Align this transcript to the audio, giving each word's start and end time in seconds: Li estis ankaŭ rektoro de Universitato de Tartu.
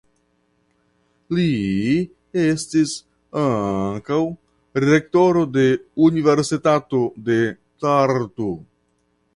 Li 1.39 1.43
estis 2.45 2.93
ankaŭ 3.43 4.19
rektoro 4.87 5.45
de 5.59 5.69
Universitato 6.09 7.05
de 7.31 7.41
Tartu. 7.85 8.53